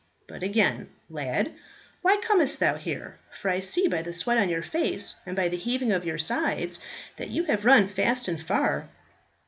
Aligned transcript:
But 0.27 0.41
again, 0.41 0.89
lad, 1.11 1.51
why 2.01 2.17
comest 2.27 2.59
thou 2.59 2.75
here? 2.75 3.19
for 3.39 3.49
I 3.51 3.59
see 3.59 3.87
by 3.87 4.01
the 4.01 4.13
sweat 4.13 4.39
on 4.39 4.49
your 4.49 4.63
face 4.63 5.15
and 5.27 5.35
by 5.35 5.47
the 5.47 5.57
heaving 5.57 5.91
of 5.91 6.05
your 6.05 6.17
sides 6.17 6.79
that 7.17 7.29
you 7.29 7.43
have 7.43 7.65
run 7.65 7.87
fast 7.87 8.27
and 8.27 8.41
far." 8.41 8.89